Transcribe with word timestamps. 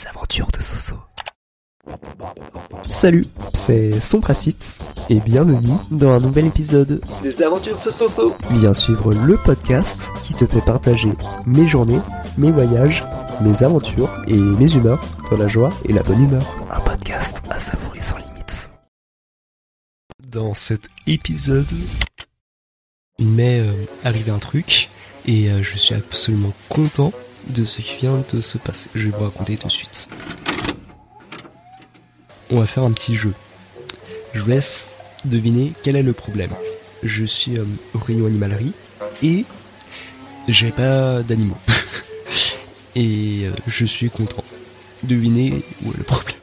Les 0.00 0.06
aventures 0.06 0.48
de 0.56 0.62
Soso. 0.62 0.94
Salut, 2.90 3.26
c'est 3.52 4.00
Sompracite 4.00 4.86
et 5.10 5.20
bienvenue 5.20 5.76
dans 5.90 6.12
un 6.12 6.20
nouvel 6.20 6.46
épisode. 6.46 7.02
Des 7.22 7.42
aventures 7.42 7.78
de 7.84 7.90
Soso. 7.90 8.34
Viens 8.50 8.72
suivre 8.72 9.12
le 9.12 9.36
podcast 9.36 10.10
qui 10.22 10.32
te 10.32 10.46
fait 10.46 10.62
partager 10.62 11.12
mes 11.46 11.66
journées, 11.68 12.00
mes 12.38 12.50
voyages, 12.50 13.04
mes 13.42 13.62
aventures 13.62 14.10
et 14.26 14.36
mes 14.36 14.72
humeurs 14.72 15.04
dans 15.30 15.36
la 15.36 15.48
joie 15.48 15.70
et 15.86 15.92
la 15.92 16.02
bonne 16.02 16.24
humeur. 16.24 16.46
Un 16.70 16.80
podcast 16.80 17.42
à 17.50 17.58
savourer 17.58 18.00
sans 18.00 18.16
limites. 18.16 18.70
Dans 20.26 20.54
cet 20.54 20.82
épisode, 21.06 21.66
il 23.18 23.26
m'est 23.26 23.60
euh, 23.60 23.72
arrivé 24.04 24.30
un 24.30 24.38
truc 24.38 24.88
et 25.26 25.50
euh, 25.50 25.62
je 25.62 25.76
suis 25.76 25.94
absolument 25.94 26.54
content 26.70 27.12
de 27.48 27.64
ce 27.64 27.80
qui 27.80 27.96
vient 27.96 28.22
de 28.32 28.40
se 28.40 28.58
passer. 28.58 28.88
Je 28.94 29.06
vais 29.06 29.16
vous 29.16 29.24
raconter 29.24 29.56
tout 29.56 29.66
de 29.66 29.72
suite. 29.72 30.08
On 32.50 32.58
va 32.58 32.66
faire 32.66 32.82
un 32.82 32.92
petit 32.92 33.16
jeu. 33.16 33.32
Je 34.32 34.40
vous 34.40 34.50
laisse 34.50 34.88
deviner 35.24 35.72
quel 35.82 35.96
est 35.96 36.02
le 36.02 36.12
problème. 36.12 36.50
Je 37.02 37.24
suis 37.24 37.58
euh, 37.58 37.64
au 37.94 37.98
rayon 37.98 38.26
animalerie 38.26 38.72
et 39.22 39.44
j'ai 40.48 40.70
pas 40.70 41.22
d'animaux. 41.22 41.58
et 42.94 43.44
euh, 43.44 43.52
je 43.66 43.86
suis 43.86 44.10
content. 44.10 44.44
Devinez 45.02 45.64
où 45.84 45.92
est 45.92 45.96
le 45.96 46.04
problème. 46.04 46.36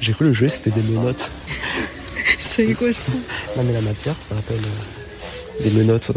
J'ai 0.00 0.12
cru 0.12 0.26
le 0.26 0.32
jeu 0.32 0.48
c'était 0.48 0.70
des 0.70 0.82
menottes. 0.82 1.30
C'est 2.38 2.74
quoi 2.74 2.92
ça? 2.92 3.12
Non 3.56 3.64
mais 3.64 3.72
la 3.72 3.80
matière 3.80 4.14
ça 4.20 4.34
rappelle 4.34 4.58
euh, 4.58 5.64
des 5.64 5.70
menottes. 5.70 6.12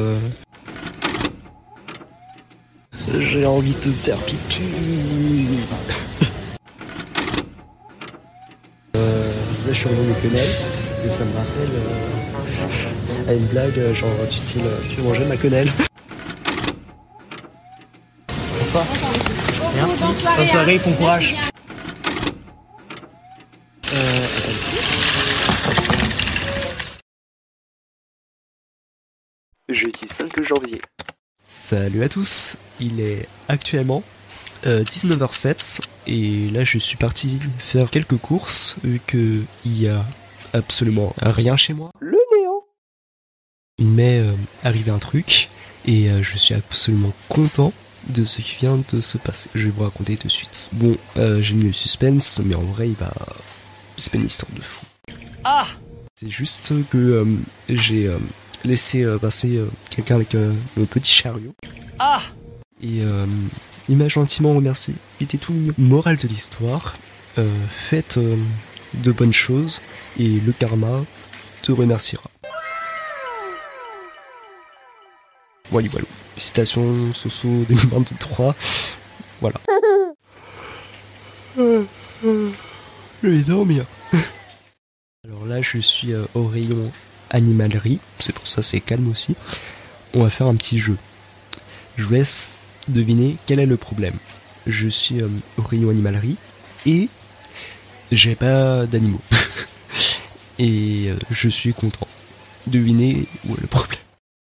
J'ai 3.19 3.45
envie 3.45 3.73
de 3.73 3.91
faire 3.91 4.17
pipi. 4.19 4.63
Euh, 8.95 9.27
là 9.65 9.67
je 9.67 9.73
suis 9.73 9.89
revenu 9.89 10.13
des 10.13 10.19
quenelles 10.19 11.05
et 11.05 11.09
ça 11.09 11.25
me 11.25 11.33
rappelle 11.35 11.75
euh, 11.75 13.29
à 13.29 13.33
une 13.33 13.45
blague 13.47 13.77
euh, 13.79 13.93
genre 13.93 14.09
du 14.29 14.35
style 14.35 14.61
euh, 14.65 14.79
tu 14.89 14.97
veux 14.97 15.03
manger 15.03 15.25
ma 15.25 15.35
quenelle? 15.37 15.71
Bonsoir. 18.59 18.85
Merci. 19.75 20.03
Bonne 20.37 20.47
soirée, 20.47 20.79
bon 20.85 20.93
courage. 20.93 21.35
Euh, 23.93 24.27
Jeudi 29.69 30.07
5 30.07 30.43
janvier. 30.43 30.81
Salut 31.53 32.01
à 32.01 32.07
tous, 32.07 32.55
il 32.79 33.01
est 33.01 33.27
actuellement 33.49 34.03
euh, 34.65 34.85
19h07 34.85 35.81
et 36.07 36.49
là 36.49 36.63
je 36.63 36.77
suis 36.77 36.95
parti 36.95 37.39
faire 37.57 37.89
quelques 37.89 38.15
courses 38.15 38.77
vu 38.85 39.01
que 39.05 39.41
il 39.65 39.81
y 39.81 39.89
a 39.89 40.05
absolument 40.53 41.13
rien 41.21 41.57
chez 41.57 41.73
moi. 41.73 41.91
Le 41.99 42.17
néant. 42.33 42.63
Il 43.79 43.87
m'est 43.87 44.21
euh, 44.21 44.31
arrivé 44.63 44.91
un 44.91 44.97
truc 44.97 45.49
et 45.83 46.09
euh, 46.09 46.23
je 46.23 46.37
suis 46.37 46.53
absolument 46.53 47.11
content 47.27 47.73
de 48.07 48.23
ce 48.23 48.39
qui 48.39 48.55
vient 48.55 48.81
de 48.93 49.01
se 49.01 49.17
passer. 49.17 49.49
Je 49.53 49.65
vais 49.65 49.71
vous 49.71 49.83
raconter 49.83 50.17
tout 50.17 50.27
de 50.27 50.31
suite. 50.31 50.69
Bon, 50.71 50.95
euh, 51.17 51.41
j'ai 51.41 51.55
mis 51.55 51.65
le 51.65 51.73
suspense, 51.73 52.41
mais 52.45 52.55
en 52.55 52.63
vrai 52.63 52.87
il 52.87 52.95
va... 52.95 53.11
C'est 53.97 54.09
pas 54.09 54.19
une 54.19 54.25
histoire 54.25 54.53
de 54.55 54.61
fou. 54.61 54.85
Ah 55.43 55.67
C'est 56.15 56.29
juste 56.29 56.71
que 56.89 56.97
euh, 56.97 57.25
j'ai 57.67 58.09
euh, 58.65 58.67
laissé 58.67 59.03
euh, 59.03 59.17
passer 59.17 59.57
euh, 59.57 59.67
quelqu'un 59.89 60.15
avec 60.15 60.35
euh, 60.35 60.53
mon 60.77 60.85
petit 60.85 61.11
chariot. 61.11 61.53
Ah 61.99 62.21
Et 62.81 63.01
euh, 63.01 63.25
il 63.89 63.97
m'a 63.97 64.07
gentiment 64.07 64.53
remercié. 64.53 64.93
Il 65.19 65.25
était 65.25 65.37
tout 65.37 65.53
mignon. 65.53 65.73
Morale 65.77 66.17
de 66.17 66.27
l'histoire, 66.27 66.95
euh, 67.37 67.49
faites 67.69 68.17
euh, 68.17 68.35
de 68.93 69.11
bonnes 69.11 69.33
choses 69.33 69.81
et 70.19 70.39
le 70.39 70.51
karma 70.51 71.03
te 71.61 71.71
remerciera. 71.71 72.29
Voilà, 75.69 75.87
voilà. 75.89 76.07
Citation 76.37 77.13
Soso 77.13 77.47
2023. 77.67 78.55
Voilà. 79.41 79.59
Je 83.23 83.27
vais 83.29 83.41
dormir. 83.41 83.85
Alors 85.23 85.45
là, 85.45 85.61
je 85.61 85.77
suis 85.77 86.13
euh, 86.13 86.25
au 86.33 86.45
rayon 86.47 86.91
animalerie. 87.31 87.99
C'est 88.19 88.33
pour 88.33 88.47
ça 88.47 88.61
c'est 88.61 88.79
calme 88.79 89.09
aussi. 89.09 89.35
On 90.13 90.23
va 90.23 90.29
faire 90.29 90.47
un 90.47 90.55
petit 90.55 90.79
jeu. 90.79 90.97
Je 91.97 92.03
vous 92.03 92.13
laisse 92.13 92.51
deviner 92.87 93.35
quel 93.45 93.59
est 93.59 93.65
le 93.65 93.77
problème. 93.77 94.15
Je 94.67 94.87
suis 94.87 95.21
euh, 95.21 95.27
au 95.57 95.63
rayon 95.63 95.89
animalerie 95.89 96.37
et 96.85 97.09
j'ai 98.11 98.35
pas 98.35 98.85
d'animaux. 98.85 99.21
et 100.59 101.07
euh, 101.09 101.15
je 101.29 101.49
suis 101.49 101.73
content. 101.73 102.07
Devinez 102.67 103.25
où 103.47 103.53
est 103.55 103.61
le 103.61 103.67
problème. 103.67 103.99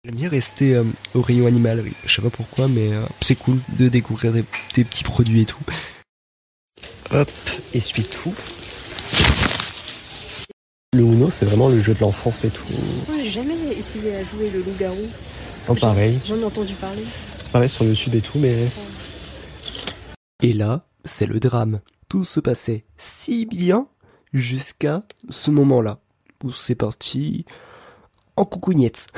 J'aime 0.06 0.14
bien 0.14 0.28
rester 0.28 0.74
euh, 0.74 0.84
au 1.14 1.22
rayon 1.22 1.46
animalerie. 1.46 1.94
Je 2.04 2.14
sais 2.14 2.22
pas 2.22 2.30
pourquoi, 2.30 2.68
mais 2.68 2.92
euh, 2.92 3.02
c'est 3.20 3.34
cool 3.34 3.58
de 3.76 3.88
découvrir 3.88 4.32
des, 4.32 4.44
des 4.74 4.84
petits 4.84 5.02
produits 5.02 5.40
et 5.40 5.46
tout. 5.46 5.58
Hop, 7.10 7.28
essuie 7.74 8.04
tout. 8.04 8.34
Le 10.96 11.02
Uno, 11.02 11.28
c'est 11.28 11.44
vraiment 11.44 11.68
le 11.68 11.78
jeu 11.78 11.92
de 11.92 12.00
l'enfance 12.00 12.44
et 12.46 12.50
tout. 12.50 12.64
Moi, 13.08 13.18
j'ai 13.22 13.28
jamais 13.28 13.54
essayé 13.78 14.16
à 14.16 14.24
jouer 14.24 14.48
le 14.48 14.60
loup-garou. 14.60 15.06
Non, 15.68 15.74
pareil. 15.74 16.18
J'en 16.24 16.36
ai 16.38 16.44
entendu 16.44 16.72
parler. 16.74 17.02
pareil 17.52 17.68
sur 17.68 17.84
YouTube 17.84 18.14
et 18.14 18.22
tout, 18.22 18.38
mais. 18.38 18.54
Et 20.42 20.54
là, 20.54 20.86
c'est 21.04 21.26
le 21.26 21.38
drame. 21.38 21.80
Tout 22.08 22.24
se 22.24 22.40
passait 22.40 22.84
si 22.96 23.44
bien 23.44 23.88
jusqu'à 24.32 25.02
ce 25.28 25.50
moment-là 25.50 25.98
où 26.42 26.50
c'est 26.50 26.74
parti 26.74 27.44
en 28.36 28.46
coucougnette. 28.46 29.08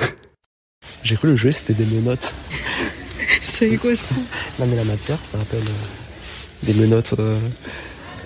J'ai 1.03 1.15
cru 1.15 1.29
le 1.29 1.35
jeu 1.37 1.51
c'était 1.51 1.73
des 1.73 1.85
menottes. 1.85 2.33
C'est 3.41 3.75
quoi 3.77 3.95
ça 3.95 4.15
Non 4.59 4.65
mais 4.67 4.75
la 4.77 4.85
matière, 4.85 5.17
ça 5.23 5.37
rappelle 5.37 5.59
euh, 5.59 6.65
des 6.65 6.73
menottes. 6.73 7.13
euh, 7.19 7.37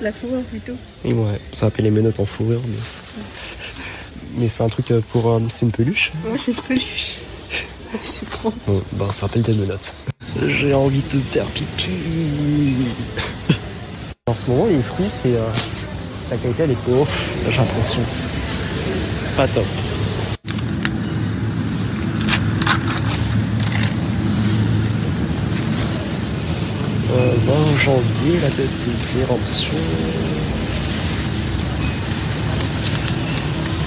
La 0.03 0.11
fourrure 0.11 0.41
plutôt. 0.43 0.73
et 1.05 1.13
ouais, 1.13 1.39
ça 1.53 1.67
rappelle 1.67 1.85
les 1.85 1.91
menottes 1.91 2.19
en 2.19 2.25
fourrure. 2.25 2.59
Mais, 2.67 3.23
mais 4.37 4.47
c'est 4.49 4.61
un 4.63 4.67
truc 4.69 4.91
euh, 4.91 4.99
pour. 5.11 5.31
euh, 5.31 5.39
c'est 5.49 5.65
une 5.65 5.71
peluche. 5.71 6.11
Moi, 6.27 6.37
c'est 6.37 6.53
peluche. 6.53 7.17
C'est. 8.01 8.21
Bon, 8.67 8.81
ben 8.93 9.09
ça 9.11 9.27
rappelle 9.27 9.43
des 9.43 9.53
menottes. 9.53 9.93
J'ai 10.47 10.73
envie 10.73 11.01
de 11.13 11.19
faire 11.19 11.45
pipi. 11.45 12.73
En 14.27 14.33
ce 14.35 14.47
moment, 14.49 14.65
les 14.65 14.81
fruits, 14.81 15.07
c'est. 15.07 15.35
euh, 15.35 15.47
la 16.31 16.37
qualité, 16.37 16.63
elle 16.63 16.71
est 16.71 16.87
ouf, 16.91 17.29
j'ai 17.49 17.57
l'impression. 17.57 18.01
Pas 19.37 19.47
top. 19.47 19.65
20 27.13 27.77
janvier, 27.83 28.39
la 28.41 28.49
date 28.49 28.59
de 28.59 29.17
péremption. 29.19 29.77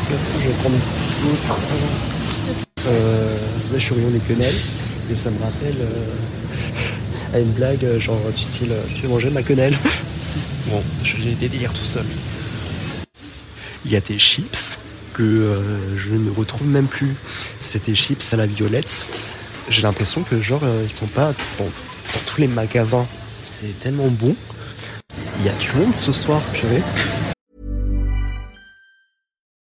Qu'est-ce 0.08 0.26
que 0.26 0.43
je 0.43 0.49
vais 0.49 0.55
prendre 0.55 0.76
d'autre 0.76 1.58
euh, 2.87 3.37
Là, 3.73 3.78
je 3.78 3.82
suis 3.82 3.93
au 3.93 3.96
rayon 3.96 4.11
des 4.11 4.20
quenelles 4.20 4.55
et 5.11 5.14
ça 5.14 5.31
me 5.31 5.38
rappelle 5.38 5.76
euh, 5.81 7.37
à 7.37 7.38
une 7.38 7.52
blague, 7.52 7.84
euh, 7.84 8.00
genre 8.00 8.20
du 8.34 8.43
style 8.43 8.73
euh, 8.73 8.82
Tu 8.94 9.02
veux 9.02 9.08
manger 9.08 9.31
ma 9.31 9.43
quenelle? 9.43 9.76
Bon, 10.67 10.82
je 11.05 11.17
vais 11.17 11.32
délire 11.32 11.72
tout 11.72 11.84
seul. 11.84 12.05
Il 13.84 13.93
y 13.93 13.96
a 13.96 14.00
des 14.00 14.19
chips 14.19 14.79
que 15.12 15.62
je 15.96 16.14
ne 16.14 16.29
retrouve 16.31 16.67
même 16.67 16.88
plus. 16.88 17.14
Des 17.87 17.94
chips 17.94 18.34
à 18.34 18.37
la 18.37 18.46
violette. 18.46 19.06
J'ai 19.69 19.82
l'impression 19.82 20.22
que 20.22 20.40
genre 20.40 20.62
ils 20.82 20.93
font 20.93 21.06
pas 21.06 21.32
dans, 21.58 21.69
dans 22.16 22.24
tous 22.26 22.40
les 22.40 22.48
magasins. 22.48 23.06
C'est 23.42 23.78
tellement 23.78 24.08
bon. 24.08 24.34
Il 25.38 25.46
y 25.46 25.48
a 25.48 25.52
du 25.54 25.70
monde 25.76 25.94
ce 25.94 26.12
soir, 26.12 26.40
purée. 26.52 26.82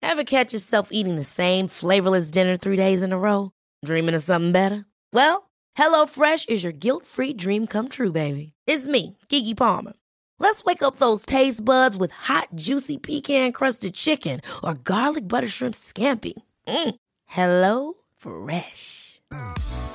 Ever 0.02 0.24
catch 0.24 0.52
yourself 0.54 0.90
eating 0.92 1.16
the 1.16 1.24
same 1.24 1.68
flavorless 1.68 2.32
dinner 2.32 2.58
three 2.58 2.76
days 2.76 3.04
in 3.04 3.14
a 3.14 3.18
row? 3.18 3.52
Dreaming 3.86 4.16
of 4.16 4.24
something 4.24 4.52
better? 4.52 4.86
Well, 5.14 5.50
HelloFresh 5.78 6.50
is 6.50 6.64
your 6.64 6.74
guilt-free 6.74 7.34
dream 7.34 7.68
come 7.68 7.88
true, 7.88 8.12
baby. 8.12 8.54
It's 8.66 8.88
me, 8.88 9.18
Kiki 9.30 9.54
Palmer. 9.54 9.94
Let's 10.40 10.64
wake 10.64 10.82
up 10.82 10.96
those 10.96 11.26
taste 11.26 11.64
buds 11.64 11.96
with 11.96 12.12
hot, 12.12 12.48
juicy 12.56 12.98
pecan 12.98 13.52
crusted 13.52 13.94
chicken 13.94 14.42
or 14.64 14.74
garlic 14.74 15.28
butter 15.28 15.50
shrimp 15.50 15.76
scampi. 15.76 16.34
Mm. 16.68 16.96
Hello 17.26 17.94
Fresh. 18.18 19.22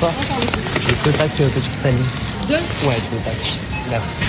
J'ai 0.00 0.94
deux 1.04 1.16
packs 1.16 1.40
euh, 1.40 1.48
petite 1.50 1.72
famille. 1.80 2.02
Deux 2.48 2.54
Ouais, 2.54 2.96
deux 3.12 3.18
packs. 3.18 3.56
Merci. 3.90 4.24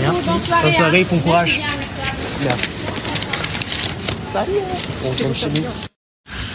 Merci. 0.00 0.30
Bonne 0.62 0.72
soirée, 0.72 1.04
bon 1.04 1.18
courage. 1.18 1.60
Merci. 2.44 2.80
Salut. 4.32 4.52
On 5.04 5.10
retourne 5.10 5.34
chez 5.34 5.50
nous. 5.50 5.64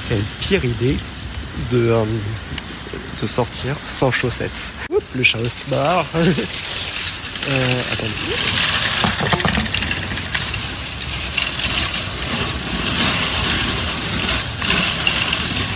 Quelle 0.10 0.24
pire 0.40 0.66
idée 0.66 0.98
de, 1.72 1.90
euh, 1.90 2.04
de 3.22 3.28
sortir 3.28 3.76
sans 3.88 4.12
chaussettes. 4.12 4.74
Oups, 4.90 5.04
le 5.16 5.24
chat 5.24 5.40
se 5.44 5.70
barre. 5.70 6.06
euh, 6.16 7.82
attendez. 7.94 8.14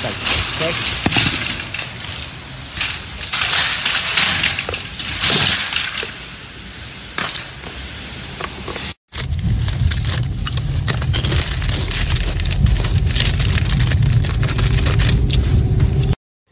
Tac, 0.01 0.13
tac. 0.59 1.00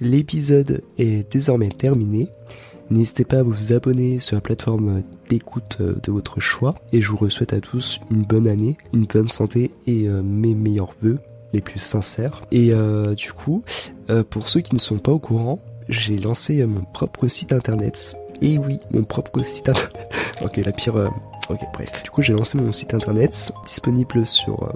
L'épisode 0.02 0.84
est 0.98 1.32
désormais 1.32 1.70
terminé. 1.70 2.28
N'hésitez 2.90 3.26
pas 3.26 3.40
à 3.40 3.44
vous 3.44 3.74
abonner 3.74 4.20
sur 4.20 4.36
la 4.36 4.42
plateforme 4.42 5.04
d'écoute 5.30 5.78
euh, 5.82 5.96
de 6.02 6.12
votre 6.12 6.40
choix. 6.40 6.76
Et 6.92 7.02
je 7.02 7.12
vous 7.12 7.30
souhaite 7.30 7.54
à 7.54 7.60
tous 7.60 8.00
une 8.10 8.24
bonne 8.24 8.48
année, 8.48 8.78
une 8.94 9.06
bonne 9.06 9.28
santé 9.28 9.72
et 9.86 10.08
euh, 10.08 10.24
mes 10.24 10.56
meilleurs 10.56 10.94
voeux 11.02 11.18
les 11.54 11.62
plus 11.62 11.80
sincères. 11.80 12.42
Et 12.52 12.74
euh, 12.74 13.14
du 13.16 13.34
coup, 13.34 13.64
pour 14.30 14.48
ceux 14.50 14.62
qui 14.62 14.74
ne 14.74 14.80
sont 14.80 14.98
pas 14.98 15.12
au 15.12 15.20
courant, 15.20 15.60
j'ai 15.88 16.18
lancé 16.18 16.64
mon 16.66 16.82
propre 16.82 17.28
site 17.28 17.52
internet. 17.52 18.18
Et 18.42 18.58
oui, 18.58 18.80
mon 18.92 19.04
propre 19.04 19.44
site 19.44 19.70
internet. 19.70 20.10
ok, 20.42 20.58
la 20.58 20.72
pire... 20.72 21.12
Ok, 21.50 21.62
bref. 21.74 22.04
Du 22.04 22.12
coup, 22.12 22.22
j'ai 22.22 22.34
lancé 22.34 22.60
mon 22.60 22.72
site 22.72 22.94
internet 22.94 23.52
disponible 23.66 24.28
sur 24.28 24.64
euh, 24.64 24.72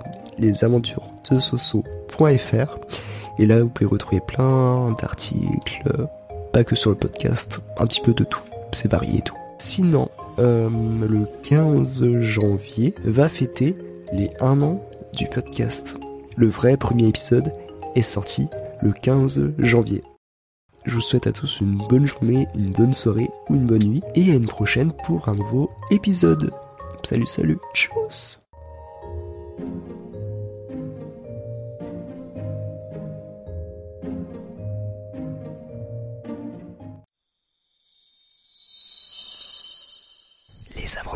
Et 3.39 3.45
là, 3.45 3.62
vous 3.62 3.69
pouvez 3.69 3.89
retrouver 3.89 4.21
plein 4.21 4.94
d'articles, 5.00 6.07
pas 6.51 6.63
que 6.63 6.75
sur 6.75 6.91
le 6.91 6.95
podcast, 6.95 7.62
un 7.77 7.85
petit 7.88 8.01
peu 8.01 8.13
de 8.13 8.24
tout. 8.24 8.44
C'est 8.71 8.91
varié 8.91 9.19
et 9.19 9.21
tout. 9.21 9.35
Sinon, 9.57 10.09
euh, 10.39 10.69
le 10.69 11.27
15 11.44 12.19
janvier 12.19 12.95
va 13.03 13.30
fêter 13.30 13.75
les 14.12 14.31
1 14.39 14.62
an 14.62 14.81
du 15.15 15.27
podcast. 15.27 15.97
Le 16.35 16.47
vrai 16.47 16.77
premier 16.77 17.07
épisode 17.07 17.51
est 17.95 18.01
sorti 18.01 18.47
le 18.81 18.91
15 18.91 19.53
janvier. 19.59 20.03
Je 20.85 20.95
vous 20.95 21.01
souhaite 21.01 21.27
à 21.27 21.31
tous 21.31 21.62
une 21.62 21.77
bonne 21.88 22.06
journée, 22.06 22.47
une 22.56 22.71
bonne 22.71 22.94
soirée 22.94 23.30
ou 23.50 23.56
une 23.56 23.65
bonne 23.65 23.83
nuit 23.83 24.03
et 24.15 24.31
à 24.31 24.35
une 24.35 24.47
prochaine 24.47 24.91
pour 25.06 25.30
un 25.30 25.35
nouveau 25.35 25.71
épisode. 25.91 26.51
Salut, 27.03 27.27
salut, 27.27 27.57
tchuss 27.74 28.43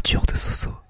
Aventures 0.07 0.25
de 0.25 0.37
Soso. 0.37 0.86